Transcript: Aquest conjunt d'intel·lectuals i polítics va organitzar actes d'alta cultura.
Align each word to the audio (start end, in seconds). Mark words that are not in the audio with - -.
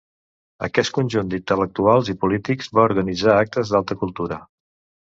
Aquest 0.67 0.93
conjunt 0.95 1.29
d'intel·lectuals 1.33 2.11
i 2.15 2.17
polítics 2.25 2.73
va 2.79 2.87
organitzar 2.89 3.39
actes 3.47 3.77
d'alta 3.77 4.01
cultura. 4.03 4.43